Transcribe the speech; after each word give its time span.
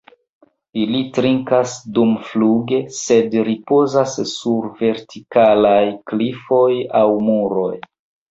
Ili 0.83 1.01
trinkas 1.17 1.73
dumfluge, 1.97 2.79
sed 3.01 3.37
ripozas 3.49 4.15
sur 4.31 4.65
vertikalaj 4.81 5.85
klifoj 6.13 6.73
aŭ 7.01 7.07
muroj. 7.29 7.71